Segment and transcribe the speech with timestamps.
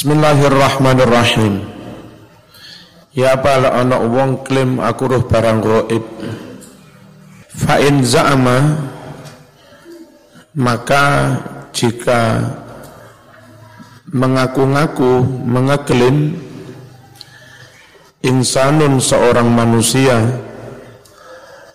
[0.00, 1.60] Bismillahirrahmanirrahim.
[3.12, 6.00] Ya bala ana wong klaim aku roh barang gaib.
[7.52, 8.80] Fa in za'ama
[10.56, 11.04] maka
[11.76, 12.48] jika
[14.08, 16.32] mengaku-ngaku mengeklaim
[18.24, 20.16] insanun seorang manusia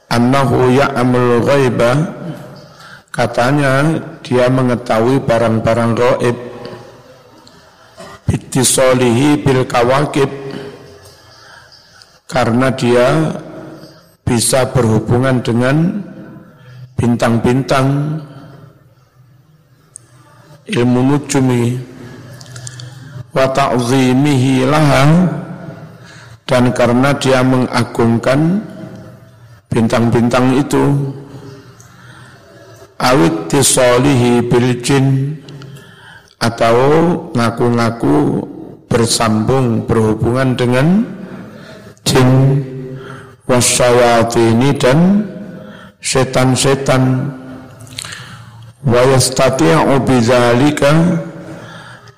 [0.10, 2.10] annahu ya'amul ghaiba
[3.14, 6.55] katanya dia mengetahui barang-barang gaib
[8.26, 10.30] bitisolihi bil kawakib.
[12.26, 13.38] Karena dia
[14.26, 16.02] bisa berhubungan dengan
[16.98, 18.20] bintang-bintang.
[20.66, 21.78] Ilmu nujumi.
[23.30, 25.06] Wa ta'zimihi laha.
[26.46, 28.62] Dan karena dia mengagungkan
[29.70, 31.14] bintang-bintang itu.
[32.96, 35.36] Awit tisolihi bil jin
[36.40, 36.76] atau
[37.32, 38.44] ngaku-ngaku
[38.92, 41.04] bersambung berhubungan dengan
[42.06, 42.62] jin
[43.50, 45.26] wasyawatini dan
[46.00, 47.34] setan-setan.
[48.86, 50.94] Wa yastati'u bidzalika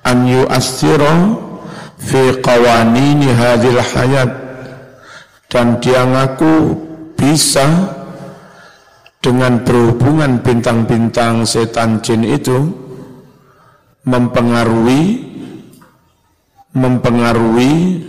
[0.04, 1.12] an yu'athira
[1.96, 4.30] fi qawanini hadhil hayat.
[5.48, 6.76] Dan dia ngaku
[7.16, 7.64] bisa
[9.24, 12.68] dengan berhubungan bintang-bintang setan jin itu
[14.08, 15.28] mempengaruhi
[16.72, 18.00] mempengaruhi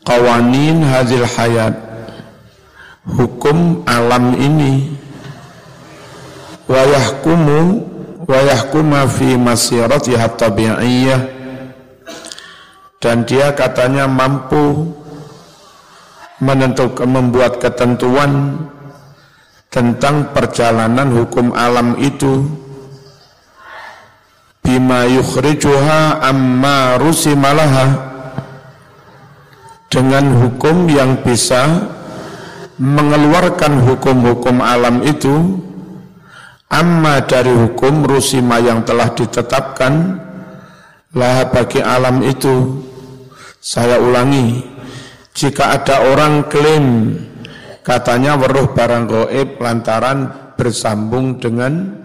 [0.00, 1.74] kawanin hadil hayat.
[3.06, 4.96] Hukum alam ini.
[6.66, 7.86] Wayahkumu
[8.26, 11.22] wayahkuma fi masiratiha tabi'iyah
[12.98, 14.90] dan dia katanya mampu
[16.42, 18.58] menentukan membuat ketentuan
[19.70, 22.44] tentang perjalanan hukum alam itu
[24.76, 28.12] bima yukhrijuha amma rusimalaha.
[29.88, 31.88] Dengan hukum yang bisa
[32.76, 35.56] mengeluarkan hukum-hukum alam itu
[36.68, 40.20] amma dari hukum rusima yang telah ditetapkan
[41.16, 42.84] lah bagi alam itu
[43.56, 44.60] saya ulangi
[45.32, 47.16] jika ada orang klaim
[47.80, 50.28] katanya weruh barang goib lantaran
[50.60, 52.04] bersambung dengan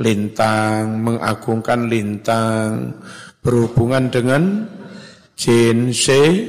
[0.00, 2.96] lintang, mengagungkan lintang,
[3.44, 4.64] berhubungan dengan
[5.36, 6.48] jin, se,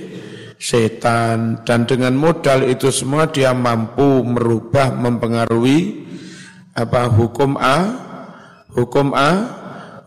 [0.55, 6.07] setan, dan dengan modal itu semua dia mampu merubah, mempengaruhi
[6.71, 7.77] apa hukum A,
[8.71, 9.31] hukum A,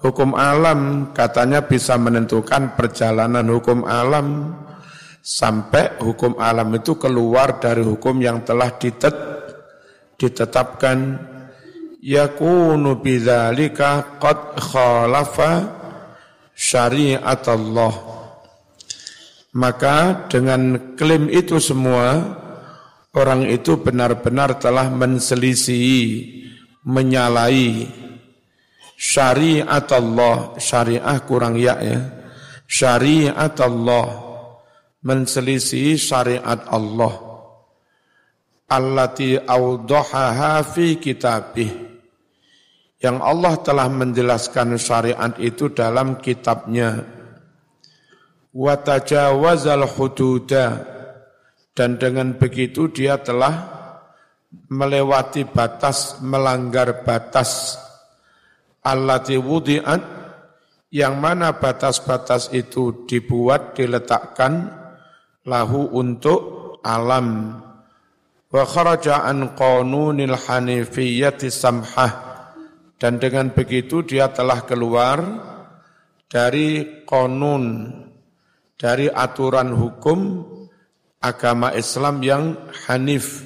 [0.01, 1.13] hukum alam.
[1.13, 4.57] Katanya bisa menentukan perjalanan hukum alam
[5.25, 9.17] sampai hukum alam itu keluar dari hukum yang telah ditet,
[10.17, 10.97] ditetapkan
[12.05, 15.73] yakunu bidzalika qad khalafa
[16.53, 17.95] syariat Allah
[19.57, 22.21] maka dengan klaim itu semua
[23.17, 26.45] orang itu benar-benar telah menselisih
[26.85, 27.89] menyalahi
[28.99, 32.01] syariat Allah syariah kurang ya ya.
[32.65, 34.09] Syariat Allah
[35.05, 37.15] menselisih syariat Allah.
[38.67, 41.94] Allati awdahaha fi kitabih
[43.03, 47.03] yang Allah telah menjelaskan syariat itu dalam kitabnya.
[48.55, 50.67] Wa tajawazal hududa.
[51.75, 53.67] Dan dengan begitu dia telah
[54.71, 57.75] melewati batas melanggar batas.
[58.85, 60.03] Allati wudi'at
[60.95, 64.71] yang mana batas-batas itu dibuat diletakkan
[65.43, 66.41] lahu untuk
[66.87, 67.59] alam.
[68.55, 72.34] Wa kharaja an qanunil hanifiyyati samhah
[73.05, 75.21] dan dengan begitu dia telah keluar
[76.25, 77.93] dari konun,
[78.81, 80.41] dari aturan hukum
[81.21, 83.45] agama Islam yang hanif,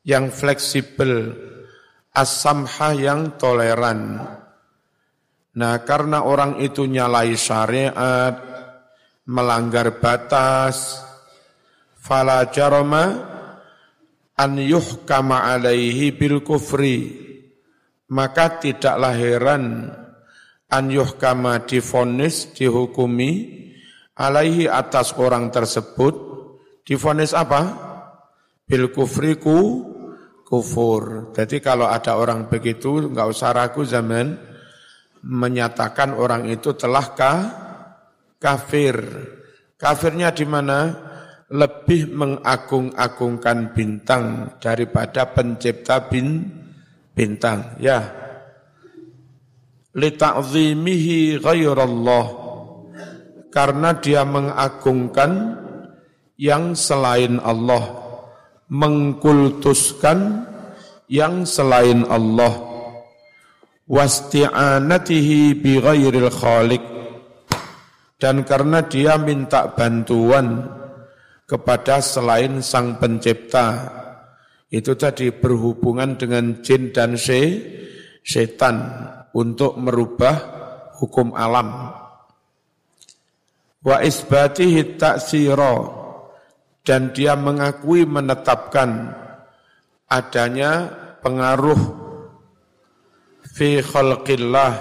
[0.00, 1.28] yang fleksibel,
[2.16, 4.16] as-samhah yang toleran.
[5.60, 8.32] Nah karena orang itu nyalai syariat,
[9.28, 11.04] melanggar batas,
[12.00, 13.12] fala jarama
[14.40, 17.25] an yuhkama alaihi bil kufri
[18.10, 19.90] maka tidaklah heran
[20.70, 23.62] an yuhkama difonis dihukumi
[24.18, 26.14] alaihi atas orang tersebut.
[26.86, 27.62] Difonis apa?
[28.66, 29.58] Bil kufriku
[30.46, 31.34] kufur.
[31.34, 34.38] Jadi kalau ada orang begitu nggak usah ragu zaman
[35.26, 37.40] menyatakan orang itu telah kah,
[38.38, 38.94] kafir.
[39.74, 41.04] Kafirnya di mana?
[41.46, 46.42] Lebih mengagung-agungkan bintang daripada pencipta bin
[47.16, 47.80] bintang.
[47.80, 48.12] Ya.
[49.96, 52.44] Li ta'zimihi ghairallah.
[53.48, 55.56] Karena dia mengagungkan
[56.36, 57.80] yang selain Allah,
[58.68, 60.44] mengkultuskan
[61.08, 62.52] yang selain Allah,
[63.88, 66.84] wasti'anatihi bi ghairil khaliq.
[68.20, 70.68] Dan karena dia minta bantuan
[71.48, 73.95] kepada selain sang pencipta
[74.76, 78.76] itu tadi berhubungan dengan jin dan setan
[79.32, 80.36] untuk merubah
[81.00, 81.96] hukum alam.
[83.80, 85.76] Wa isbatihi ta'sira
[86.84, 89.16] dan dia mengakui menetapkan
[90.10, 90.92] adanya
[91.24, 91.80] pengaruh
[93.56, 94.72] fi khalqillah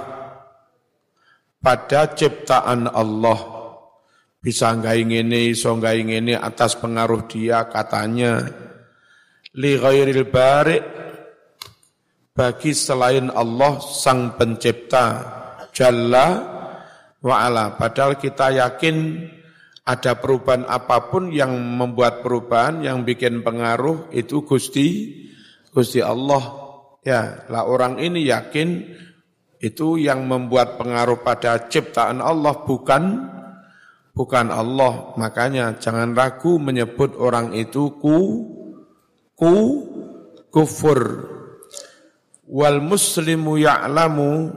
[1.63, 3.55] pada ciptaan Allah.
[4.43, 8.45] Bisa nggak ingin ini, so nggak ingin ini atas pengaruh dia katanya
[9.55, 10.77] li ghairil bari
[12.35, 15.05] bagi selain Allah sang pencipta
[15.71, 16.27] jalla
[17.23, 17.79] wa'ala.
[17.79, 19.23] Padahal kita yakin
[19.87, 24.87] ada perubahan apa pun yang membuat perubahan, yang bikin pengaruh itu Gusti,
[25.71, 26.67] Gusti Allah.
[27.05, 28.97] Ya, lah orang ini yakin
[29.61, 33.29] itu yang membuat pengaruh pada ciptaan Allah bukan
[34.11, 35.15] bukan Allah.
[35.15, 38.51] Makanya jangan ragu menyebut orang itu ku
[39.37, 39.55] ku
[40.49, 41.31] kufur.
[42.45, 44.53] Wal muslimu ya'lamu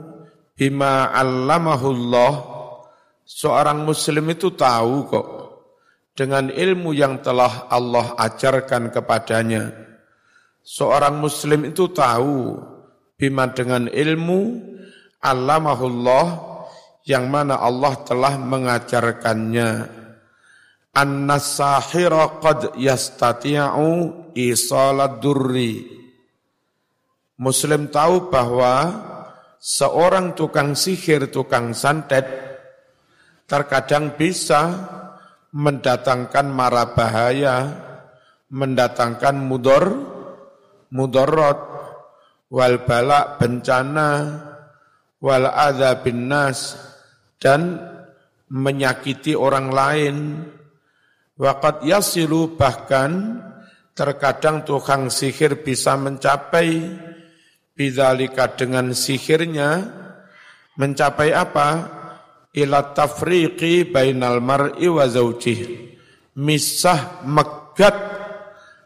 [0.53, 2.59] bima 'allamahullah
[3.29, 5.27] Seorang muslim itu tahu kok
[6.17, 9.69] dengan ilmu yang telah Allah ajarkan kepadanya.
[10.65, 12.57] Seorang muslim itu tahu
[13.13, 14.65] bima dengan ilmu
[15.21, 16.25] allamahullah
[17.05, 19.98] yang mana Allah telah mengajarkannya.
[20.99, 23.87] An-nasahira qad yastati'u
[24.35, 25.87] isalad durri.
[27.39, 28.75] Muslim tahu bahwa
[29.63, 32.27] seorang tukang sihir, tukang santet,
[33.47, 34.75] terkadang bisa
[35.55, 37.57] mendatangkan mara bahaya,
[38.51, 39.85] mendatangkan mudor,
[40.91, 41.59] mudorot,
[42.51, 44.09] wal balak bencana,
[45.23, 46.75] wal adha bin nas,
[47.39, 47.79] dan
[48.51, 50.15] menyakiti orang lain.
[51.39, 53.39] Wakat yasilu bahkan
[53.95, 56.83] terkadang tukang sihir bisa mencapai
[57.71, 59.87] bidalika dengan sihirnya
[60.75, 61.95] mencapai apa?
[62.49, 65.95] ila tafriqi bainal mar'i wa zawjih.
[66.35, 67.95] Misah megat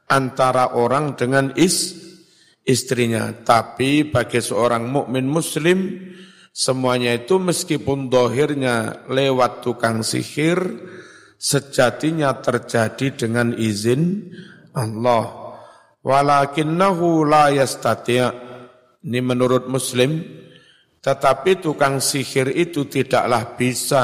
[0.06, 1.96] antara orang dengan is
[2.62, 3.34] istrinya.
[3.34, 6.06] Tapi bagi seorang mukmin muslim
[6.54, 10.60] semuanya itu meskipun dohirnya lewat tukang sihir
[11.44, 14.32] sejatinya terjadi dengan izin
[14.72, 15.60] Allah.
[16.00, 18.52] Walakinnahu la yastati'
[19.04, 20.24] Ini menurut Muslim
[21.04, 24.04] tetapi tukang sihir itu tidaklah bisa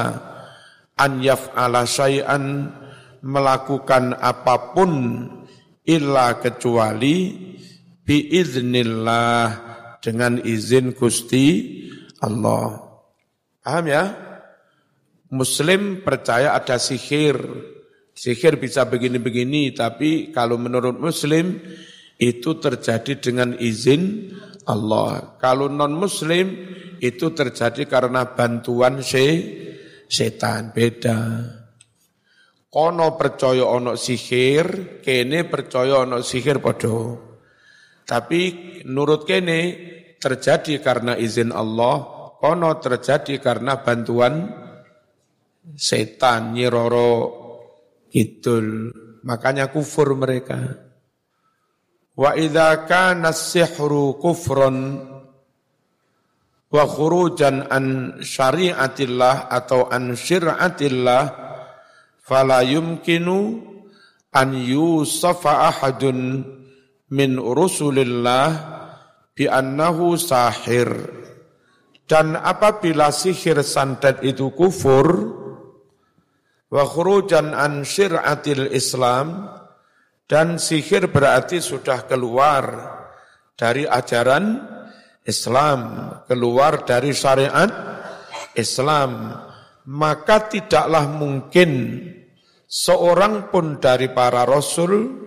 [0.99, 2.67] an yaf'ala syai'an
[3.23, 4.91] melakukan apa pun
[5.87, 7.31] illa kecuali
[8.03, 9.43] biiznillah
[10.03, 11.79] dengan izin Gusti
[12.19, 12.83] Allah.
[13.63, 14.03] Paham ya?
[15.29, 17.37] Muslim percaya ada sihir.
[18.13, 21.55] Sihir bisa begini-begini, tapi kalau menurut Muslim
[22.19, 24.33] itu terjadi dengan izin
[24.67, 25.39] Allah.
[25.39, 26.47] Kalau non-Muslim
[26.99, 29.25] itu terjadi karena bantuan se
[30.09, 31.19] setan beda.
[32.69, 36.97] Kono percaya ono sihir, kene percaya ono sihir podo.
[38.05, 38.41] Tapi
[38.85, 39.59] nurut kene
[40.19, 42.03] terjadi karena izin Allah,
[42.37, 44.68] kono terjadi karena bantuan
[45.75, 47.13] setan nyiroro
[48.09, 48.93] kidul.
[49.25, 50.57] Makanya kufur mereka.
[52.19, 54.77] Wa idza kana sihru kufron
[56.69, 61.23] wa khurujan an syariatillah atau an syir'atillah
[62.21, 63.57] fala yumkinu
[64.29, 66.45] an yusafa ahadun
[67.09, 68.47] min rusulillah
[69.33, 70.93] bi annahu sahir
[72.05, 75.38] dan apabila sihir santet itu kufur
[76.69, 79.49] wa khurujan an syir'atil islam
[80.29, 82.63] dan sihir berarti sudah keluar
[83.57, 84.77] dari ajaran
[85.25, 87.69] Islam, keluar dari syariat
[88.57, 89.35] Islam,
[89.89, 92.01] maka tidaklah mungkin
[92.65, 95.17] seorang pun dari para rasul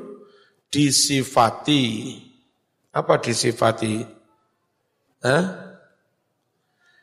[0.70, 2.14] disifati.
[2.94, 3.94] Apa disifati?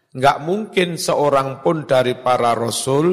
[0.10, 3.08] Enggak mungkin seorang pun dari para rasul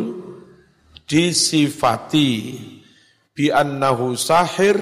[1.06, 2.58] disifati
[3.30, 4.74] bi annahu sahir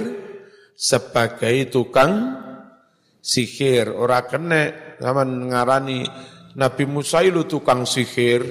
[0.73, 2.41] sebagai tukang
[3.21, 3.93] sihir.
[3.93, 6.03] Ora kene zaman ngarani
[6.57, 8.43] Nabi Musa itu tukang sihir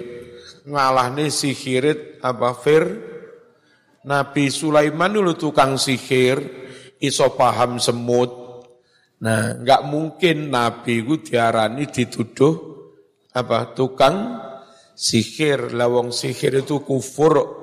[0.69, 2.85] ngalahne sihirit apa Fir?
[4.03, 6.39] Nabi Sulaiman dulu tukang sihir
[6.99, 8.31] iso paham semut.
[9.23, 12.53] Nah nggak mungkin Nabi itu diarani dituduh
[13.31, 14.43] apa tukang
[14.91, 15.71] sihir.
[15.71, 17.62] Lawang sihir itu kufur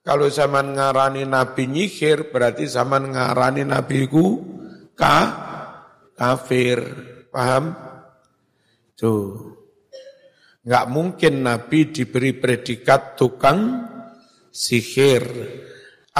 [0.00, 4.26] kalau zaman ngarani Nabi nyihir berarti zaman ngarani Nabi ku
[4.96, 5.18] ka
[6.16, 6.80] kafir
[7.32, 7.72] paham
[8.96, 9.50] tuh
[10.60, 13.90] Enggak mungkin Nabi diberi predikat tukang
[14.52, 15.24] sihir.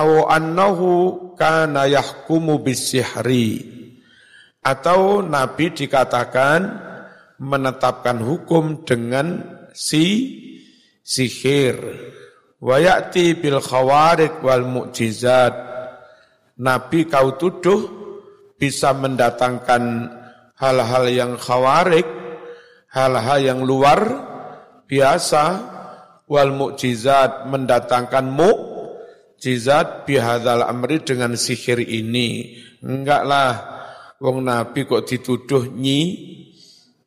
[0.00, 3.68] Aw annahu kana yahkumu bisihri.
[4.64, 6.60] Atau Nabi dikatakan
[7.36, 9.44] menetapkan hukum dengan
[9.76, 10.04] si
[11.04, 11.76] sihir.
[12.60, 15.54] Wa ya'ti bil khawarik wal mu'jizat.
[16.60, 17.80] Nabi kau tuduh
[18.60, 19.82] bisa mendatangkan
[20.60, 22.04] hal-hal yang khawarik,
[22.92, 24.28] hal-hal yang luar
[24.84, 25.44] biasa
[26.28, 32.60] wal mukjizat mendatangkan mukjizat bihadzal amri dengan sihir ini.
[32.84, 33.56] Enggaklah
[34.20, 36.02] wong nabi kok dituduh nyi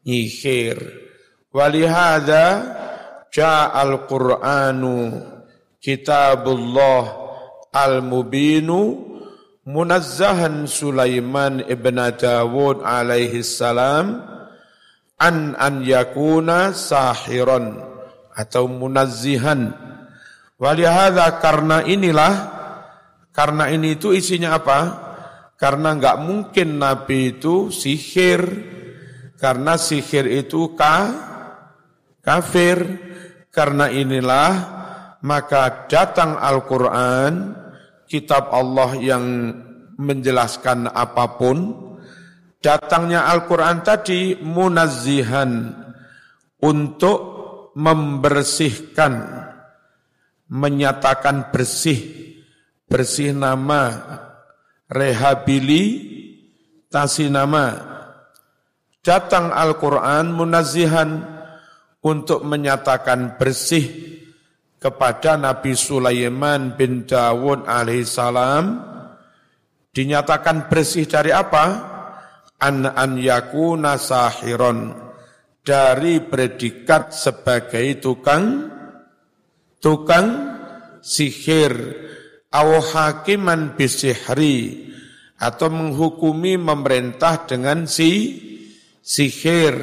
[0.02, 0.82] nyihir.
[1.54, 2.46] Walihada
[3.30, 4.98] ja'al Qur'anu
[5.84, 7.04] kitabullah
[7.76, 9.12] al-mubinu
[9.68, 14.24] munazzahan Sulaiman ibn Dawud alaihi salam
[15.20, 17.84] an an yakuna sahiron
[18.32, 19.76] atau munazzihan.
[20.56, 22.34] Walihada karena inilah
[23.36, 24.80] karena ini itu isinya apa?
[25.60, 28.42] Karena enggak mungkin Nabi itu sihir
[29.36, 31.12] karena sihir itu ka,
[32.24, 32.80] kafir
[33.52, 34.83] karena inilah
[35.24, 37.56] maka datang Al-Quran
[38.06, 39.56] kitab Allah yang
[39.96, 41.72] menjelaskan apa pun
[42.60, 45.84] datangnya Al-Quran tadi munazzihan
[46.64, 47.20] untuk
[47.76, 49.44] membersihkan,
[50.48, 52.00] menyatakan bersih,
[52.88, 53.84] bersih nama,
[54.88, 57.92] rehabilitasi nama.
[59.04, 61.28] Datang Al-Quran munazzihan
[62.00, 64.13] untuk menyatakan bersih
[64.84, 68.84] kepada Nabi Sulaiman bin Dawud alaihissalam
[69.96, 71.96] dinyatakan bersih dari apa?
[72.60, 74.92] an an yakuna sahiron
[75.64, 78.72] dari predikat sebagai tukang
[79.84, 80.28] tukang
[81.04, 81.76] sihir
[82.52, 84.88] aw hakiman bisihri
[85.36, 88.12] atau menghukumi memerintah dengan si
[89.04, 89.76] sihir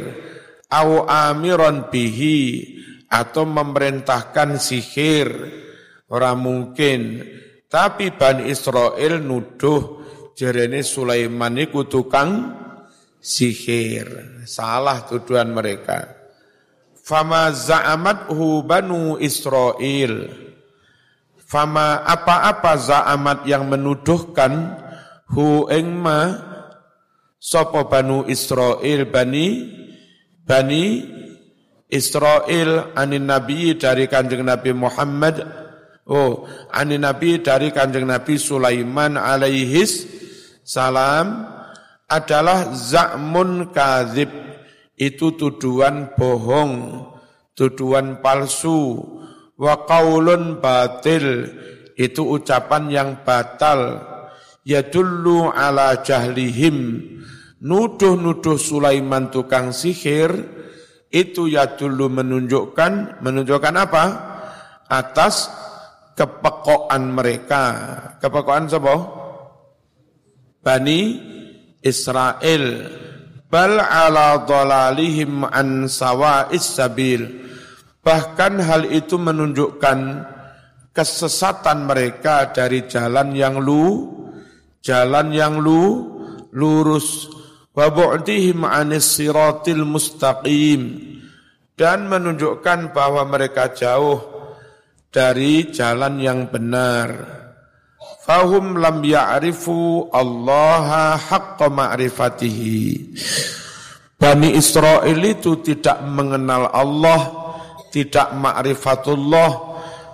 [0.72, 2.79] aw amiron bihi
[3.10, 5.28] atau memerintahkan sihir
[6.06, 7.00] orang mungkin
[7.70, 10.02] tapi Bani Israel nuduh
[10.34, 12.56] jerene Sulaiman iku tukang
[13.20, 14.42] sihir.
[14.48, 16.16] Salah tuduhan mereka.
[16.96, 20.32] Fama za'amathu banu Israel.
[21.36, 24.80] Fama apa-apa za'amat yang menuduhkan
[25.30, 26.42] hu engma
[27.38, 29.46] sopo banu Israel bani
[30.42, 30.84] bani
[31.90, 35.42] Israel anin Nabi dari kanjeng Nabi Muhammad.
[36.06, 40.06] Oh anin Nabi dari kanjeng Nabi Sulaiman alaihis
[40.62, 41.50] salam
[42.10, 44.30] adalah za'mun kadzib.
[45.00, 47.08] Itu tuduhan bohong,
[47.56, 49.00] tuduhan palsu,
[49.56, 51.48] wa qaulun batil
[52.00, 54.00] itu ucapan yang batal,
[54.64, 57.00] yadullu ala jahlihim,
[57.60, 60.32] nuduh-nuduh Sulaiman tukang sihir,
[61.10, 64.04] itu yadullu menunjukkan, menunjukkan apa?
[64.86, 65.50] Atas
[66.14, 67.62] kepekoan mereka.
[68.22, 68.94] Kepekoan siapa?
[70.62, 71.00] Bani
[71.82, 72.64] Israel
[73.50, 77.24] bal ala dhalalihim an sawa'is sabil
[78.04, 79.98] bahkan hal itu menunjukkan
[80.94, 84.12] kesesatan mereka dari jalan yang lu
[84.84, 86.12] jalan yang lu
[86.54, 87.39] lurus
[87.70, 91.00] wa bu'dihim anis siratil mustaqim
[91.78, 94.20] dan menunjukkan bahwa mereka jauh
[95.10, 97.40] dari jalan yang benar
[98.30, 103.10] fahum lam ya'rifu Allah haqqa ma'rifatihi.
[104.20, 107.20] Bani Israel itu tidak mengenal Allah,
[107.88, 109.50] tidak ma'rifatullah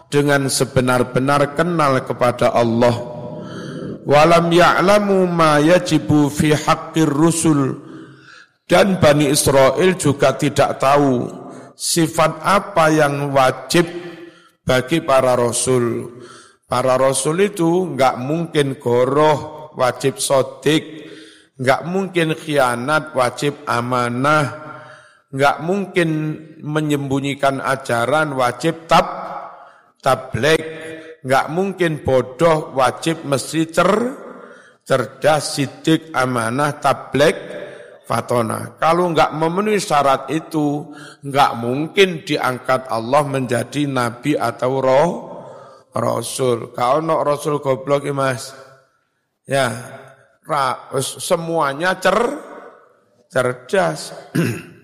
[0.07, 3.16] dengan sebenar-benar kenal kepada Allah.
[4.07, 7.83] Walam ya'lamu ma yajibu fi haqqir rusul.
[8.67, 11.27] Dan Bani Israel juga tidak tahu
[11.75, 13.87] sifat apa yang wajib
[14.67, 16.19] bagi para rasul.
[16.67, 21.07] Para rasul itu nggak mungkin goroh, wajib sodik,
[21.59, 24.47] nggak mungkin khianat, wajib amanah,
[25.31, 26.11] nggak mungkin
[26.59, 29.07] menyembunyikan ajaran wajib tab
[30.03, 30.63] tablik,
[31.27, 33.91] nggak mungkin bodoh wajib mesti cer
[34.87, 37.35] cerdas sidik amanah tablik
[38.07, 38.79] fatona.
[38.79, 40.95] Kalau nggak memenuhi syarat itu,
[41.27, 45.11] nggak mungkin diangkat Allah menjadi nabi atau roh
[45.91, 46.71] rasul.
[46.71, 48.55] Kau no rasul goblok ya mas.
[49.47, 49.67] Ya,
[50.47, 52.19] ra, semuanya cer
[53.27, 54.15] cerdas.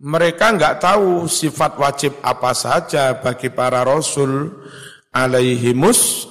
[0.00, 4.48] Mereka nggak tahu sifat wajib apa saja bagi para rasul.
[5.12, 6.24] Alaihimus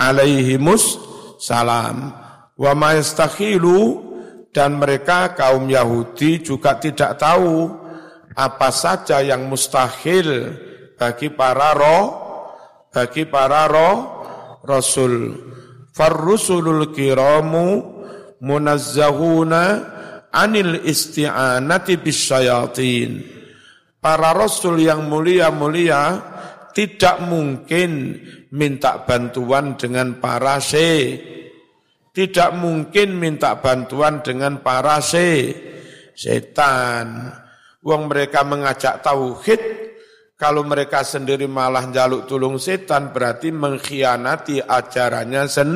[0.00, 0.96] alaihimus
[1.36, 2.08] salam.
[2.56, 2.96] Wa ma
[4.50, 7.68] dan mereka kaum Yahudi juga tidak tahu
[8.32, 10.56] apa saja yang mustahil
[10.96, 12.04] bagi para roh
[12.88, 14.24] bagi para roh
[14.64, 15.36] rasul.
[15.92, 17.82] Farrusulul kiramu
[18.40, 19.64] munazzahuna
[20.34, 23.10] anil isti'anati bisyayatin.
[24.00, 26.18] Para rasul yang mulia-mulia
[26.72, 28.16] tidak mungkin
[28.54, 31.20] minta bantuan dengan para se.
[32.10, 35.52] Tidak mungkin minta bantuan dengan para se.
[36.16, 37.28] Setan.
[37.80, 39.60] Uang mereka mengajak tauhid,
[40.40, 45.70] kalau mereka sendiri malah jaluk tulung setan berarti mengkhianati ajarannya sen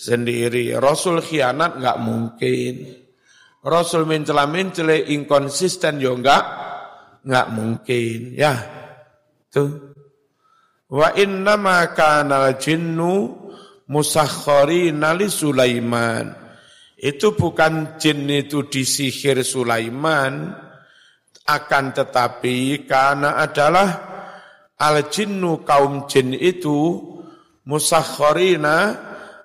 [0.00, 0.72] sendiri.
[0.80, 3.05] Rasul khianat nggak mungkin.
[3.66, 6.44] Rasul mencela mencela inkonsisten yo enggak
[7.26, 8.54] enggak mungkin ya.
[9.50, 9.90] Tuh.
[10.86, 13.34] Wa inna ma kana jinnu
[13.90, 16.30] musakharina li Sulaiman.
[16.94, 20.54] Itu bukan jin itu disihir Sulaiman
[21.42, 23.88] akan tetapi karena adalah
[24.78, 27.02] al jinnu kaum jin itu
[27.66, 28.94] musakharina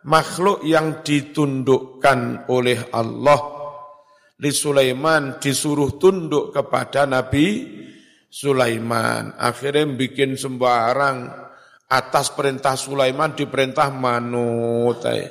[0.06, 3.61] makhluk yang ditundukkan oleh Allah
[4.42, 7.78] di Sulaiman disuruh tunduk kepada Nabi
[8.26, 9.38] Sulaiman.
[9.38, 11.30] Akhirnya bikin sembarang
[11.86, 15.06] atas perintah Sulaiman diperintah manut.
[15.06, 15.30] Eh.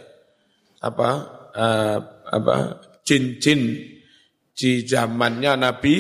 [0.87, 1.11] Apa?
[1.50, 1.98] Uh,
[2.30, 2.54] apa?
[3.02, 3.82] Jin-jin
[4.54, 5.96] di zamannya Nabi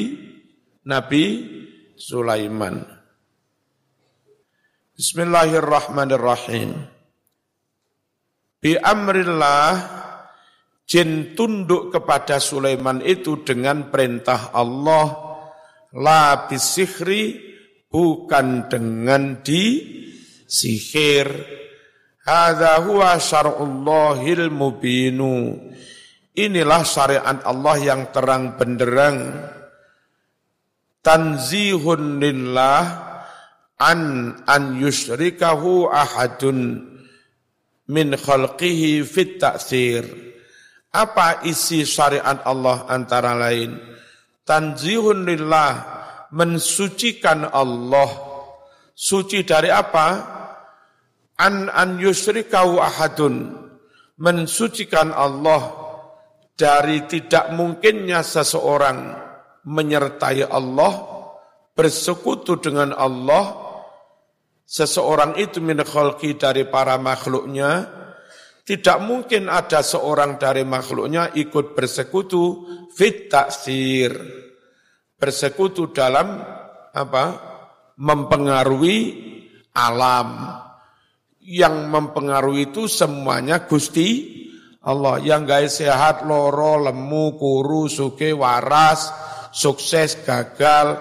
[0.86, 1.24] Nabi
[1.98, 2.78] Sulaiman.
[4.94, 6.78] Bismillahirrahmanirrahim.
[8.60, 9.99] Bi amrillah
[10.90, 15.38] Jin tunduk kepada Sulaiman itu dengan perintah Allah
[15.94, 17.38] la bisihri
[17.86, 19.86] bukan dengan di
[20.50, 21.30] sihir.
[22.26, 25.54] Hadza huwa syar'ullahil mubinu.
[26.34, 29.46] Inilah syariat Allah yang terang benderang.
[31.06, 32.82] Tanzihun lillah
[33.78, 34.00] an
[34.42, 36.82] an yusrikahu ahadun
[37.86, 40.29] min khalqihi fit ta'thir
[40.90, 43.78] apa isi syariat Allah antara lain?
[44.42, 45.72] Tanzihun lillah,
[46.34, 48.10] mensucikan Allah.
[48.94, 50.08] Suci dari apa?
[51.40, 53.54] An an yusrikau ahadun,
[54.20, 55.72] mensucikan Allah
[56.52, 59.16] dari tidak mungkinnya seseorang
[59.64, 60.92] menyertai Allah,
[61.72, 63.56] bersekutu dengan Allah,
[64.68, 65.80] seseorang itu min
[66.36, 67.88] dari para makhluknya,
[68.70, 72.62] tidak mungkin ada seorang dari makhluknya ikut bersekutu
[72.94, 74.14] fit taksir.
[75.18, 76.38] Bersekutu dalam
[76.94, 77.24] apa?
[77.98, 78.98] Mempengaruhi
[79.74, 80.54] alam.
[81.42, 84.38] Yang mempengaruhi itu semuanya Gusti
[84.86, 85.18] Allah.
[85.18, 89.10] Yang guys sehat, loro, lemu, kuru, suke, waras,
[89.50, 90.94] sukses, gagal,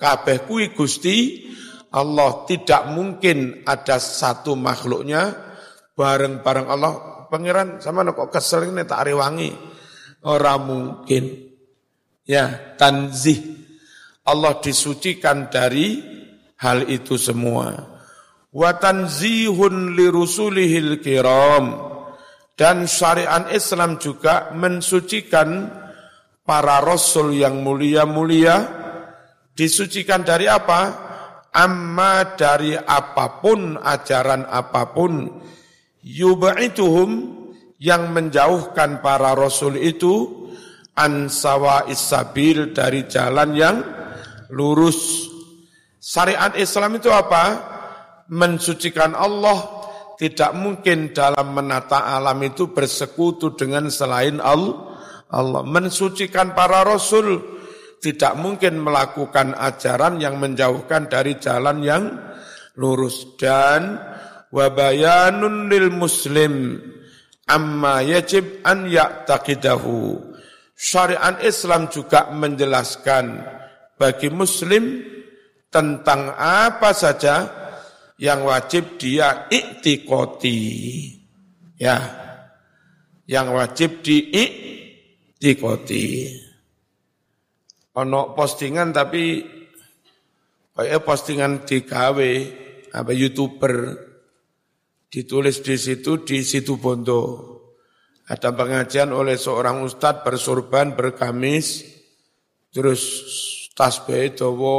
[0.00, 1.52] kabeh kui Gusti
[1.92, 2.48] Allah.
[2.48, 5.52] Tidak mungkin ada satu makhluknya
[6.00, 9.54] bareng-bareng Allah pangeran sama kok kesel ini tak wangi.
[10.26, 11.24] Orang mungkin.
[12.26, 13.40] Ya tanzih.
[14.26, 15.98] Allah disucikan dari
[16.60, 17.72] hal itu semua.
[18.52, 21.88] Wa tanzihun li rusulihil kiram.
[22.58, 25.72] Dan syariat Islam juga mensucikan
[26.44, 28.68] para rasul yang mulia-mulia.
[29.56, 31.08] Disucikan dari apa?
[31.50, 35.26] Amma dari apa pun ajaran apa pun
[36.04, 37.40] yub'ituhum
[37.80, 40.40] yang menjauhkan para rasul itu
[41.00, 43.76] an sawa isabil dari jalan yang
[44.52, 45.30] lurus.
[46.00, 47.44] Syariat Islam itu apa?
[48.28, 49.80] Mensucikan Allah.
[50.20, 55.64] Tidak mungkin dalam menata alam itu bersekutu dengan selain Allah.
[55.64, 57.60] Mensucikan para rasul.
[58.00, 62.04] Tidak mungkin melakukan ajaran yang menjauhkan dari jalan yang
[62.76, 63.36] lurus.
[63.36, 63.96] Dan
[64.50, 66.78] wa bayanun lil muslim
[67.50, 70.30] amma yajib an ya'taqidahu.
[70.80, 73.44] syariat Islam juga menjelaskan
[74.00, 75.04] bagi muslim
[75.68, 77.44] tentang apa saja
[78.16, 80.56] yang wajib dia iktikoti.
[81.76, 82.00] Ya.
[83.28, 86.06] Yang wajib diiktikoti.
[88.00, 89.44] Ono postingan tapi
[90.72, 92.18] kayak postingan di KW
[92.90, 94.09] apa youtuber
[95.10, 97.20] ditulis di situ di situ Bondo.
[98.30, 101.82] Ada pengajian oleh seorang ustadz bersurban bergamis
[102.70, 103.02] terus
[103.74, 104.78] tasbih dawa.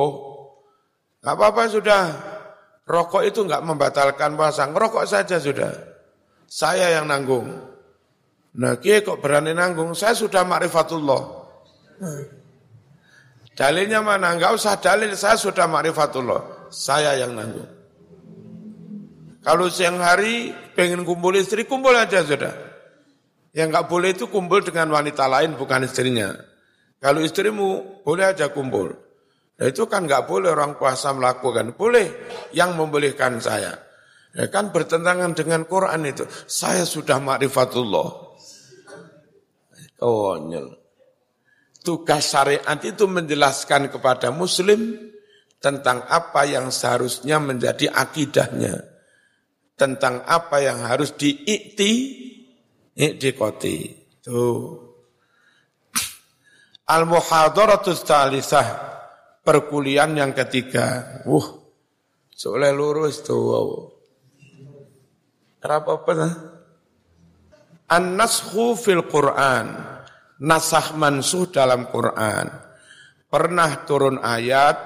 [1.19, 2.03] Nggak apa-apa sudah.
[2.87, 4.71] Rokok itu nggak membatalkan puasa.
[4.71, 5.71] Ngerokok saja sudah.
[6.47, 7.51] Saya yang nanggung.
[8.55, 9.95] Nah kia kok berani nanggung?
[9.95, 11.39] Saya sudah makrifatullah
[13.55, 14.35] dalilnya mana?
[14.35, 15.11] Nggak usah dalil.
[15.15, 17.80] Saya sudah makrifatullah saya yang nanggung
[19.41, 22.71] kalau siang hari pengen kumpul istri kumpul aja sudah
[23.51, 26.31] yang nggak boleh itu kumpul dengan wanita lain bukan istrinya.
[27.03, 28.95] Kalau istrimu boleh aja kumpul.
[29.59, 31.75] Nah itu kan nggak boleh orang puasa melakukan.
[31.75, 32.07] Boleh
[32.55, 33.75] yang membolehkan saya.
[34.31, 36.23] Ya kan bertentangan dengan Quran itu.
[36.47, 38.09] Saya sudah makrifatullah.
[39.99, 40.67] Konyol.
[41.81, 45.11] Tugas syariat itu menjelaskan kepada muslim
[45.59, 48.90] tentang apa yang seharusnya menjadi akidahnya.
[49.81, 51.91] Tentang apa yang harus diikti
[52.93, 53.77] i'tiqati.
[54.21, 54.77] Tuh.
[56.85, 58.67] Al-muhadaratus talisah
[59.41, 61.17] perkuliahan yang ketiga.
[61.25, 61.65] Wuh,
[62.29, 63.41] soalnya lurus tuh.
[63.41, 63.69] Wow.
[65.57, 66.11] Kenapa apa
[67.89, 69.65] An-naskhu fil Quran.
[70.45, 72.49] Nasah mansuh dalam Quran.
[73.29, 74.77] Pernah turun ayat,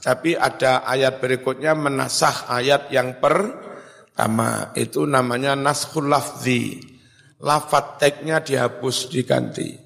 [0.00, 3.20] tapi ada ayat berikutnya menasah ayat yang
[4.18, 4.74] pertama.
[4.74, 6.82] Itu namanya naskhul lafzi
[7.38, 9.78] lafat teknya dihapus diganti.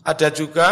[0.00, 0.68] Ada juga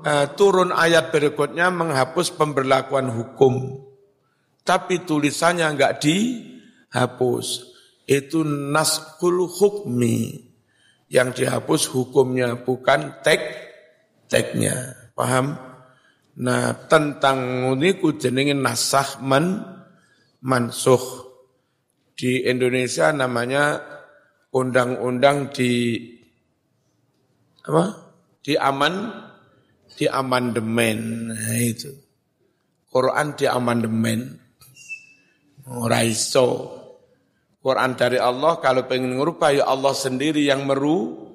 [0.00, 3.84] uh, turun ayat berikutnya menghapus pemberlakuan hukum.
[4.64, 7.68] Tapi tulisannya enggak dihapus.
[8.08, 10.48] Itu naskul hukmi.
[11.12, 13.44] Yang dihapus hukumnya bukan tek
[14.24, 14.96] teknya.
[15.12, 15.52] Paham?
[16.40, 19.68] Nah, tentang ini ku jenengin nasah man
[20.40, 21.27] mansuh.
[22.18, 23.78] Di Indonesia namanya
[24.50, 26.02] undang-undang di
[27.62, 27.84] apa?
[28.42, 28.94] Di aman
[29.94, 31.94] di amandemen nah, itu.
[32.90, 34.20] Quran di amandemen.
[35.68, 36.74] Ora iso.
[37.62, 41.28] Quran dari Allah kalau pengen ngubah ya Allah sendiri yang meru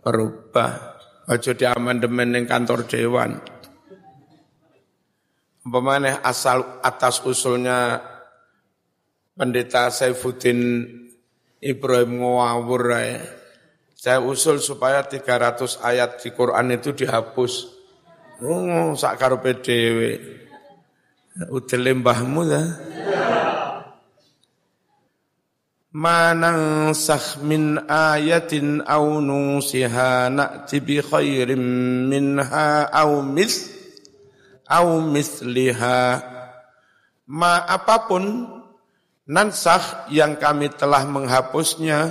[0.00, 0.96] merubah.
[1.28, 3.36] Aja di amandemen yang kantor dewan.
[5.60, 8.00] Umpamanya asal atas usulnya
[9.34, 10.86] pendeta Saifuddin
[11.60, 13.20] Ibrahim ngawur ya.
[14.00, 17.52] Saya usul supaya 300 ayat di Quran itu dihapus.
[18.40, 20.16] Oh, sak karepe dhewe.
[21.52, 22.64] Udele mbahmu ya.
[25.90, 31.60] Manang sah min ayatin au nusiha na'ti bi khairin
[32.06, 33.68] minha au mis
[34.70, 36.22] au misliha
[37.26, 38.46] ma apa pun
[39.30, 42.10] nansah yang kami telah menghapusnya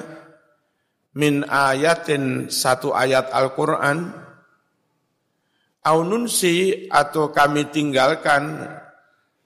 [1.20, 4.16] min ayatin satu ayat Al-Quran.
[5.84, 8.68] Aununsi atau kami tinggalkan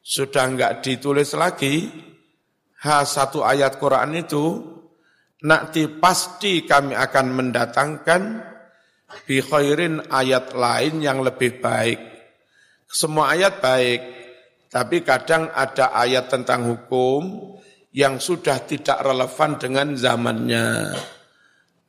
[0.01, 1.87] sudah enggak ditulis lagi
[2.83, 4.59] ha satu ayat Quran itu
[5.45, 8.21] nanti pasti kami akan mendatangkan
[9.29, 12.01] bi khairin ayat lain yang lebih baik.
[12.89, 14.01] Semua ayat baik
[14.73, 17.53] tapi kadang ada ayat tentang hukum
[17.93, 20.97] yang sudah tidak relevan dengan zamannya.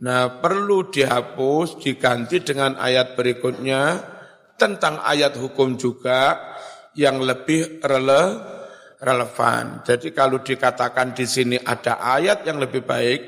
[0.05, 4.05] Nah, perlu dihapus, diganti dengan ayat berikutnya
[4.61, 6.37] tentang ayat hukum juga
[6.93, 8.23] yang lebih rele,
[9.01, 9.81] relevan.
[9.81, 13.21] Jadi kalau dikatakan di sini ada ayat yang lebih baik,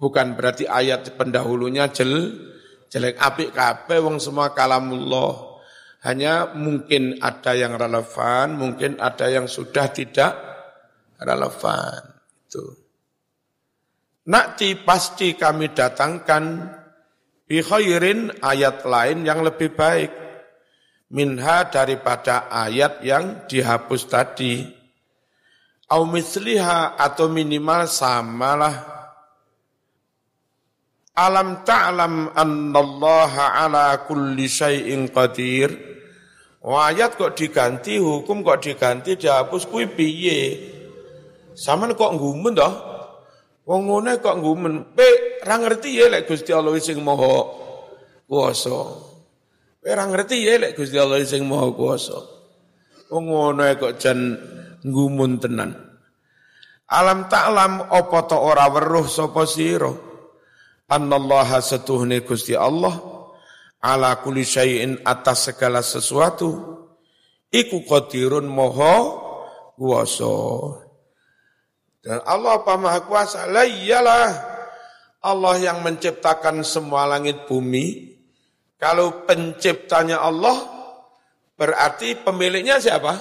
[0.00, 2.32] bukan berarti ayat pendahulunya jel,
[2.88, 5.60] jelek apik kabeh wong semua kalamullah.
[6.08, 10.32] Hanya mungkin ada yang relevan, mungkin ada yang sudah tidak
[11.20, 12.13] relevan
[12.54, 12.64] itu.
[14.30, 16.70] Nanti pasti kami datangkan
[17.44, 20.14] bi khairin ayat lain yang lebih baik
[21.10, 24.64] minha daripada ayat yang dihapus tadi.
[25.90, 28.94] Au misliha atau minimal samalah
[31.14, 35.70] Alam ta'lam annallaha ala kulli syai'in qadir.
[36.58, 40.73] Ayat kok diganti, hukum kok diganti, dihapus, kui piye?
[41.54, 42.74] Saman kok ngumen toh?
[43.64, 44.92] Wong ngene kok ngumen.
[44.92, 47.48] Pe ra ngerti ya lek Gusti Allah sing Maha
[48.28, 48.76] kuasa.
[49.84, 52.16] Ora ngerti ya lek Gusti Allah sing Maha Kuwasa.
[53.12, 54.36] Wong ngono kok jan
[54.84, 55.76] ngumun tenan.
[56.88, 59.92] Alam ta'lam apa ta ora weruh sapa sira?
[60.88, 62.92] Annallaha setuhne Gusti Allah
[63.80, 66.52] ala kulli syai'in atas segala sesuatu
[67.48, 68.96] iku qadirun moho
[69.80, 70.83] kuwasa.
[72.04, 73.48] Dan Allah apa maha kuasa?
[73.48, 74.28] La iyalah
[75.24, 78.14] Allah yang menciptakan semua langit bumi
[78.84, 80.60] kalau penciptanya Allah,
[81.56, 83.16] berarti pemiliknya siapa?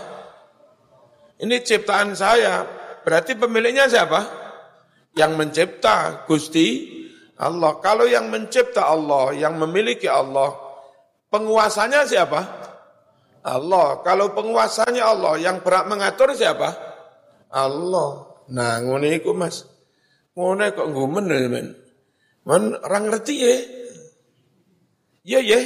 [1.40, 2.68] Ini ciptaan saya,
[3.08, 4.28] berarti pemiliknya siapa?
[5.16, 7.00] Yang mencipta, Gusti
[7.40, 7.80] Allah.
[7.80, 10.52] Kalau yang mencipta Allah, yang memiliki Allah,
[11.32, 12.44] penguasanya siapa?
[13.48, 14.04] Allah.
[14.04, 16.76] Kalau penguasanya Allah, yang berat mengatur siapa?
[17.54, 18.33] Allah.
[18.52, 19.64] Nah, ngene iku Mas.
[20.36, 21.68] Ngene kok ngumen men.
[22.44, 23.56] Men orang ngerti ya.
[25.24, 25.62] Ya ya.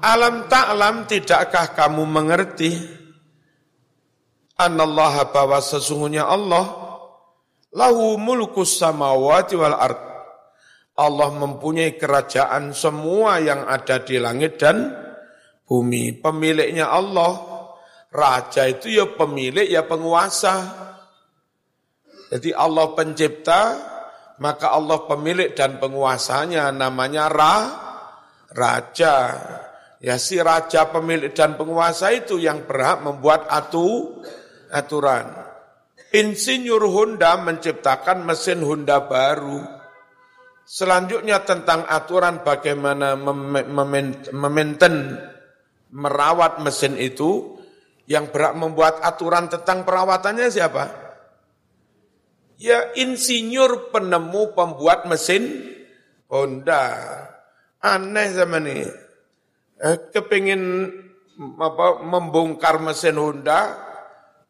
[0.00, 2.72] Alam ta'lam tidakkah kamu mengerti
[4.56, 6.64] anallaha bahwa sesungguhnya Allah
[7.72, 10.00] lahu mulkus samawati wal ard.
[11.00, 14.92] Allah mempunyai kerajaan semua yang ada di langit dan
[15.64, 16.20] bumi.
[16.20, 17.40] Pemiliknya Allah,
[18.12, 20.88] raja itu ya pemilik ya penguasa.
[22.30, 23.62] Jadi Allah pencipta,
[24.38, 27.56] maka Allah pemilik dan penguasanya namanya Ra,
[28.54, 29.16] Raja.
[30.00, 34.22] Ya si Raja pemilik dan penguasa itu yang berhak membuat atu,
[34.70, 35.26] aturan.
[36.14, 39.60] Insinyur Honda menciptakan mesin Honda baru.
[40.64, 43.18] Selanjutnya tentang aturan bagaimana
[44.30, 45.18] memainten,
[45.90, 47.58] merawat mesin itu,
[48.06, 51.09] yang berhak membuat aturan tentang perawatannya siapa?
[52.60, 55.64] Ya insinyur penemu pembuat mesin
[56.28, 56.92] Honda.
[57.80, 58.84] Aneh zaman ini.
[59.80, 60.92] Eh, kepingin
[61.56, 63.80] apa, membongkar mesin Honda,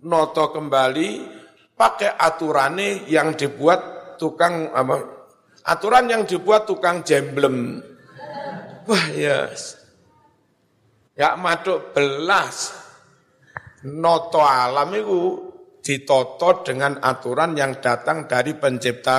[0.02, 1.22] noto kembali,
[1.78, 5.06] pakai aturannya yang dibuat tukang apa,
[5.62, 7.78] aturan yang dibuat tukang jemblem.
[8.90, 9.78] Wah yes.
[11.14, 12.74] ya maduk belas.
[13.80, 15.49] Noto alam itu
[15.80, 19.18] ditoto dengan aturan yang datang dari pencipta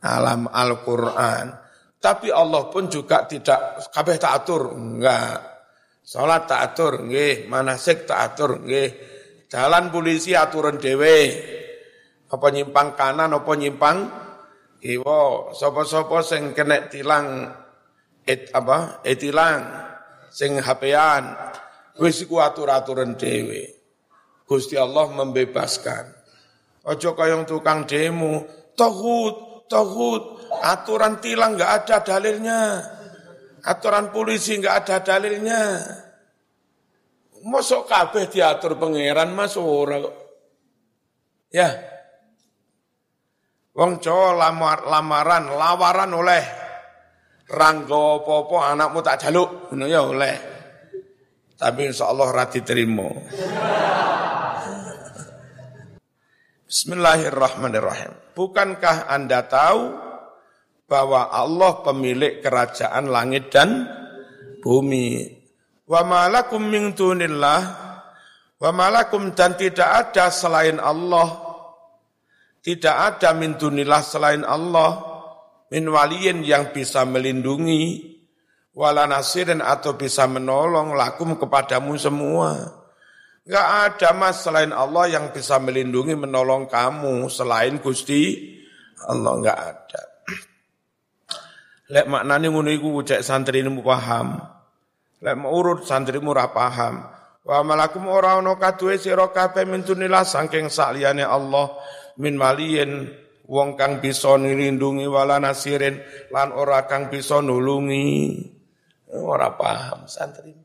[0.00, 1.46] alam Al-Quran.
[1.98, 5.54] Tapi Allah pun juga tidak kabeh tak atur, enggak.
[6.04, 8.92] Salat tak atur, nggih, manasik tak atur, nggih.
[9.48, 11.32] Jalan polisi aturan dewe.
[12.28, 13.98] Apa nyimpang kanan, apa nyimpang
[14.84, 15.56] kiwa.
[15.56, 17.48] Sopo-sopo sing kena tilang
[18.28, 19.00] et apa?
[19.00, 19.64] Etilang
[20.28, 21.24] sing HP-an.
[21.96, 23.73] Wis iku atur-aturan dhewe.
[24.44, 26.04] Gusti Allah membebaskan.
[26.84, 28.44] Ojo kayong tukang demo,
[28.76, 32.60] tohut, tohut, aturan tilang nggak ada dalilnya.
[33.64, 35.60] Aturan polisi nggak ada dalilnya.
[37.44, 40.00] Mosok kabeh diatur pangeran mas ora.
[41.48, 41.72] Ya.
[43.74, 46.44] Wong Jawa lamar, lamaran, lawaran oleh
[47.50, 50.36] ranggo popo anakmu tak jaluk, ngono ya oleh.
[51.54, 53.08] Tapi insya Allah rati terima.
[56.74, 58.34] Bismillahirrahmanirrahim.
[58.34, 59.94] Bukankah Anda tahu
[60.90, 63.86] bahwa Allah pemilik kerajaan langit dan
[64.58, 65.22] bumi?
[65.86, 67.62] Wa malakum min dunillah
[68.58, 71.46] wa malakum dan tidak ada selain Allah
[72.66, 74.98] tidak ada min dunillah selain Allah
[75.70, 78.02] min waliyin yang bisa melindungi
[78.74, 82.82] wala nasirin atau bisa menolong lakum kepadamu semua.
[83.44, 88.56] Enggak ada mas selain Allah yang bisa melindungi menolong kamu selain Gusti
[89.04, 90.02] Allah enggak ada.
[91.92, 94.40] Lek maknane ngono iku cek santri ini paham.
[95.20, 97.04] Lek urut santri ora paham.
[97.44, 101.76] Wa malakum ora ono kaduwe sira kabeh min saking sakliyane Allah
[102.16, 103.12] min maliyin
[103.44, 106.00] wong kang bisa nilindungi wala nasirin
[106.32, 108.40] lan ora kang bisa nulungi.
[109.12, 110.63] Ora paham santri.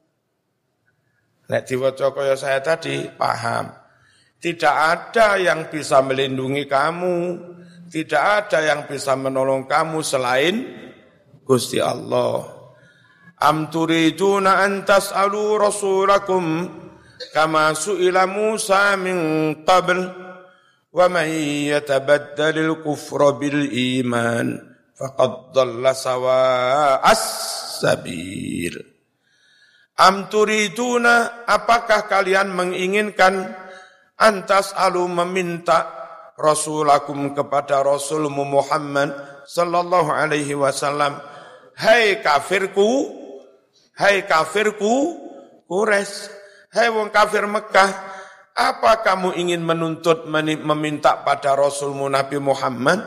[1.49, 3.73] Nek diwaca kaya saya tadi, paham.
[4.37, 7.17] Tidak ada yang bisa melindungi kamu,
[7.89, 10.55] tidak ada yang bisa menolong kamu selain
[11.41, 12.45] Gusti Allah.
[13.41, 16.69] Am turiduna an tas'alu rasulakum
[17.33, 19.17] kama su'ila Musa min
[19.65, 19.99] qabl
[20.93, 21.27] wa man
[21.73, 24.53] yatabaddalil kufra bil iman
[24.93, 27.23] faqad dhalla sawa'as
[27.81, 28.88] sabil.
[29.99, 33.51] Am turiduna apakah kalian menginginkan
[34.15, 35.91] antas alu meminta
[36.39, 39.11] rasulakum kepada Rasulmu Muhammad
[39.43, 41.19] sallallahu alaihi wasallam?
[41.75, 43.11] Hai kafirku,
[43.99, 45.19] hai kafirku,
[45.67, 46.31] Quraisy,
[46.79, 47.91] hai wong kafir Mekah,
[48.55, 50.23] apa kamu ingin menuntut
[50.63, 53.03] meminta pada Rasulmu Nabi Muhammad?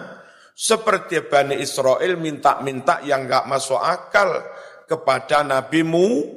[0.53, 4.45] Seperti Bani Israel minta-minta yang enggak masuk akal
[4.85, 6.29] kepada nabimu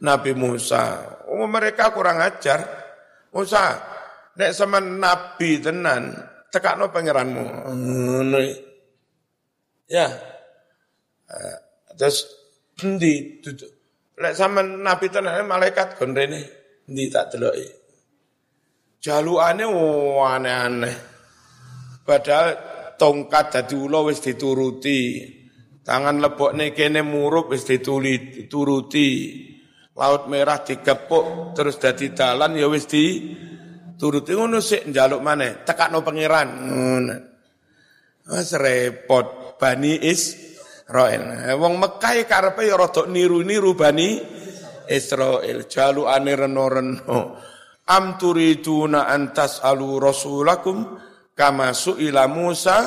[0.00, 1.04] Nabi Musa.
[1.28, 2.60] Oh, mereka kurang ajar.
[3.30, 3.78] Musa,
[4.34, 6.10] nek sama nabi tenan,
[6.50, 7.44] tekakno pangeranmu.
[9.86, 10.10] Ya.
[11.30, 11.58] Eh,
[11.94, 12.26] terus
[12.82, 13.38] endi
[14.20, 16.40] Lek sama nabi tenan malaikat gondrene
[16.90, 17.64] endi tak deloki.
[19.00, 20.96] Jalukane oh, aneh-aneh.
[22.04, 22.48] Padahal
[23.00, 25.24] tongkat dadi ula wis dituruti.
[25.80, 29.08] Tangan lebokne kene murup wis dituruti.
[30.00, 35.60] Laut merah digepuk terus dadi dalan ya wis dituruti ngono sik njaluk maneh.
[35.60, 36.48] Tekakno pangeran.
[38.24, 41.52] Wis repot Bani Israel.
[41.60, 44.16] Wong Mekah karepe ya rada niru-niru Bani
[44.88, 45.68] Israel.
[45.68, 47.20] Jalukane reno-reno.
[47.92, 50.96] Am turiduna antas alu rasulakum
[51.36, 52.78] kama su'ila Musa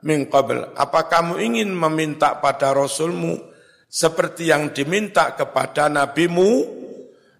[0.00, 0.72] min qabl.
[0.72, 3.47] Apa kamu ingin meminta pada rasulmu
[3.88, 6.76] seperti yang diminta kepada nabimu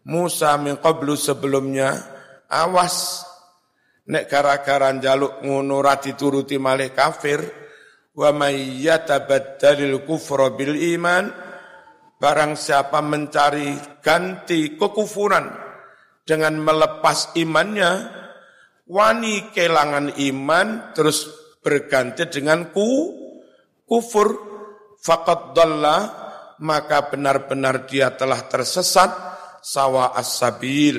[0.09, 1.93] Musa min qablu sebelumnya?
[2.49, 3.29] Awas
[4.09, 7.45] nek gara-gara jaluk ngono dituruti malih kafir
[8.17, 11.29] wa may yatabaddalil kufra bil iman
[12.19, 15.69] barang siapa mencari ganti kekufuran
[16.29, 17.91] dengan melepas imannya,
[18.85, 21.25] wani kelangan iman terus
[21.65, 23.17] berganti dengan ku,
[23.89, 24.29] kufur,
[25.01, 25.97] fakat dalla,
[26.59, 29.11] maka benar-benar dia telah tersesat
[29.63, 30.97] sawa as-sabil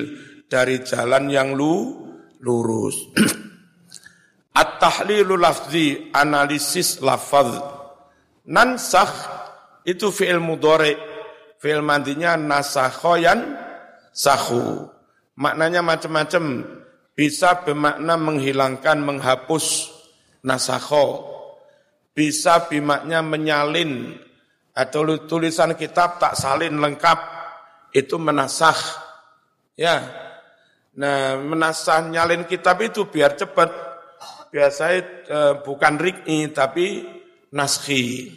[0.48, 2.06] dari jalan yang lu
[2.40, 2.96] lurus.
[4.60, 7.60] At-tahlilu lafzi, analisis lafaz.
[8.50, 9.14] Nansakh
[9.86, 10.98] itu fi'il mudore,
[11.62, 13.56] fi'il mandinya nasakhoyan
[14.10, 14.90] sahu.
[15.40, 16.44] Maknanya macam-macam.
[17.10, 19.92] Bisa bermakna menghilangkan, menghapus
[20.40, 21.28] nasakho.
[22.16, 24.16] Bisa bimaknya menyalin.
[24.80, 27.18] Atau tulisan kitab tak salin lengkap.
[27.92, 28.78] Itu menasah.
[29.76, 30.00] Ya.
[30.96, 33.68] Nah, menasah nyalin kitab itu biar cepat.
[34.48, 37.04] Biasanya eh, bukan rikni, tapi
[37.52, 38.32] naskhi.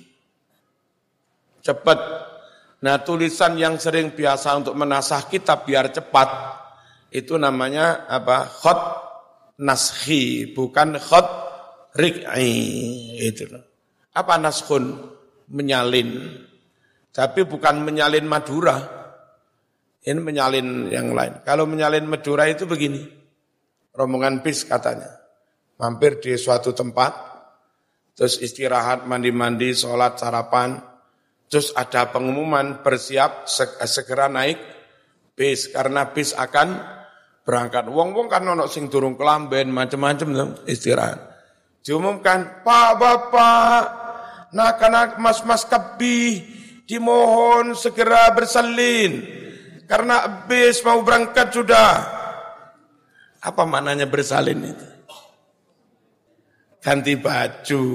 [1.63, 1.99] Cepat.
[2.83, 6.59] Nah, tulisan yang sering biasa untuk menasah kitab biar cepat
[7.13, 8.49] itu namanya apa?
[8.49, 8.79] Khot
[9.61, 11.27] naskhi, bukan khot
[11.93, 12.51] rik'i.
[13.21, 13.53] Itu.
[14.17, 15.12] Apa naskhun?
[15.51, 16.39] Menyalin.
[17.13, 18.77] Tapi bukan menyalin Madura.
[20.03, 21.45] Ini menyalin yang lain.
[21.47, 23.05] Kalau menyalin Madura itu begini.
[23.93, 25.07] Rombongan bis katanya.
[25.79, 27.31] Mampir di suatu tempat.
[28.13, 30.81] Terus istirahat, mandi-mandi, sholat, sarapan.
[31.47, 33.45] Terus ada pengumuman bersiap
[33.85, 34.57] segera naik
[35.37, 35.69] bis.
[35.69, 36.67] Karena bis akan
[37.45, 37.87] berangkat.
[37.91, 41.19] Wong-wong kan ono sing turun kelamben macam-macam istirahat.
[41.83, 43.83] Diumumkan, Pak Bapak,
[44.53, 46.45] nak-nak mas-mas kebi
[46.85, 49.25] dimohon segera bersalin
[49.89, 52.21] karena bis mau berangkat sudah.
[53.43, 54.87] Apa maknanya bersalin itu?
[56.79, 57.85] Ganti baju.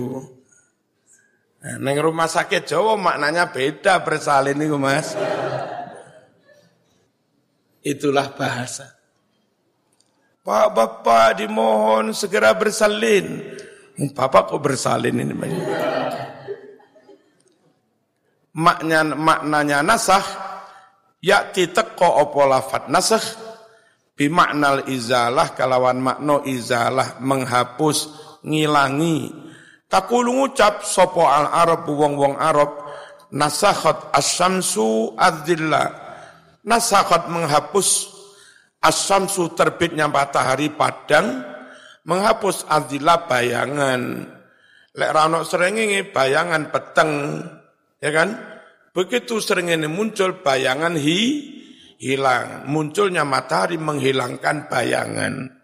[1.58, 5.16] Nah, neng rumah sakit Jawa maknanya beda bersalin itu mas.
[7.80, 8.98] Itulah bahasa.
[10.44, 13.56] Pak Bapak dimohon segera bersalin.
[14.14, 15.66] Bapak kok bersalin ini Maknya,
[18.58, 20.24] maknanya nasah,
[21.22, 23.22] yakti teko opo lafat nasah,
[24.18, 27.98] bimaknal izalah kalawan makno izalah menghapus
[28.42, 29.46] ngilangi.
[29.88, 32.76] Takulu ngucap sopo al arab wong wong arab
[33.32, 35.88] nasakhat asyamsu adzillah
[36.60, 38.18] nasakhat menghapus
[38.78, 41.42] Asamsu terbitnya matahari padang
[42.06, 44.22] menghapus adila bayangan.
[44.94, 47.42] Lek rano sering ini bayangan peteng,
[48.02, 48.38] ya kan?
[48.94, 51.18] Begitu sering ini muncul bayangan hi,
[52.02, 52.66] hilang.
[52.66, 55.54] Munculnya matahari menghilangkan bayangan.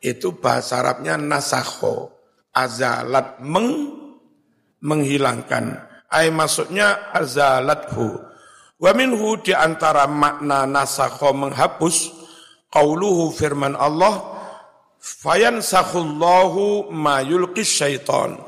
[0.00, 2.16] Itu bahasa Arabnya nasakho.
[2.56, 4.00] Azalat meng,
[4.80, 5.76] menghilangkan.
[6.08, 8.16] Ay maksudnya azalathu.
[8.80, 12.16] Wa minhu di antara makna nasakho menghapus,
[12.70, 14.40] Qauluhu firman Allah,
[15.02, 18.38] fayansakhullahu ma yulqis syaitan.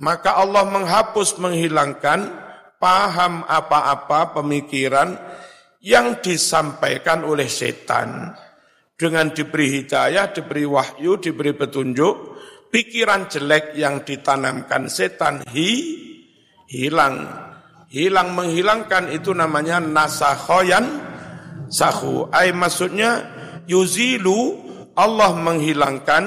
[0.00, 2.43] Maka Allah menghapus, menghilangkan
[2.84, 5.16] paham apa-apa pemikiran
[5.80, 8.36] yang disampaikan oleh setan.
[8.92, 12.14] Dengan diberi hidayah, diberi wahyu, diberi petunjuk,
[12.68, 15.70] pikiran jelek yang ditanamkan setan hi,
[16.68, 17.24] hilang.
[17.88, 21.00] hilang menghilangkan itu namanya nasakhoyan
[21.72, 22.28] sahu.
[22.34, 23.22] Ay maksudnya
[23.64, 24.60] yuzilu
[24.98, 26.24] Allah menghilangkan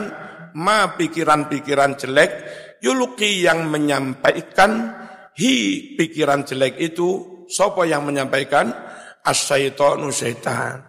[0.58, 2.32] ma pikiran-pikiran jelek
[2.80, 5.06] yuluki yang menyampaikan
[5.38, 5.54] hi
[5.94, 8.74] pikiran jelek itu sopo yang menyampaikan?
[9.28, 10.82] As-syaitanu syaitan